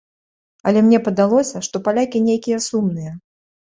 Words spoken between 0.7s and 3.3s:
Але мне падалося, што палякі нейкія сумныя.